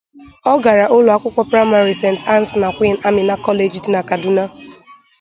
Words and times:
Ọ 0.51 0.53
gara 0.63 0.85
ụlọ 0.95 1.09
akwụkwọ 1.15 1.41
praịmarị 1.49 1.93
St. 2.01 2.21
Annes 2.33 2.51
na 2.61 2.67
Queen 2.75 2.97
Amina 3.07 3.35
College 3.45 3.73
dị 3.83 3.89
na 3.93 4.01
Kaduna. 4.09 4.43